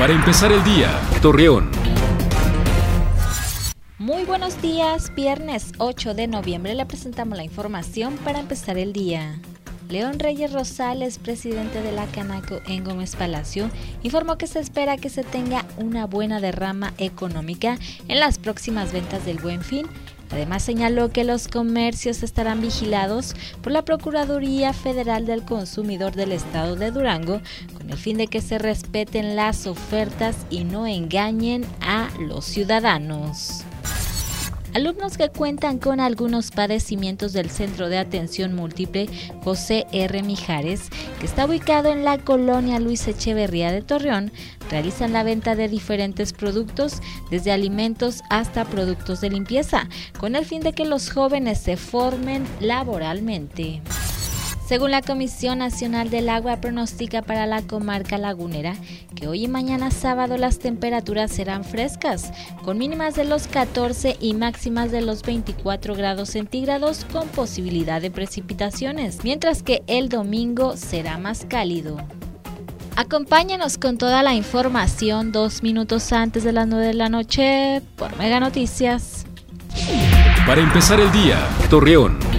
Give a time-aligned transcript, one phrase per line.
[0.00, 1.70] Para empezar el día, Torreón.
[3.98, 9.38] Muy buenos días, viernes 8 de noviembre le presentamos la información para empezar el día.
[9.90, 13.68] León Reyes Rosales, presidente de la Canaco en Gómez Palacio,
[14.02, 17.76] informó que se espera que se tenga una buena derrama económica
[18.08, 19.86] en las próximas ventas del Buen Fin.
[20.30, 26.76] Además señaló que los comercios estarán vigilados por la Procuraduría Federal del Consumidor del Estado
[26.76, 27.40] de Durango
[27.76, 33.64] con el fin de que se respeten las ofertas y no engañen a los ciudadanos.
[34.72, 39.08] Alumnos que cuentan con algunos padecimientos del Centro de Atención Múltiple
[39.42, 40.22] José R.
[40.22, 40.88] Mijares,
[41.18, 44.30] que está ubicado en la colonia Luis Echeverría de Torreón,
[44.70, 47.00] realizan la venta de diferentes productos,
[47.32, 49.88] desde alimentos hasta productos de limpieza,
[50.20, 53.82] con el fin de que los jóvenes se formen laboralmente.
[54.70, 58.76] Según la Comisión Nacional del Agua pronostica para la comarca lagunera
[59.16, 62.30] que hoy y mañana sábado las temperaturas serán frescas,
[62.62, 68.12] con mínimas de los 14 y máximas de los 24 grados centígrados con posibilidad de
[68.12, 71.96] precipitaciones, mientras que el domingo será más cálido.
[72.94, 78.16] Acompáñanos con toda la información dos minutos antes de las 9 de la noche por
[78.18, 79.26] Mega Noticias.
[80.46, 82.29] Para empezar el día, Torreón.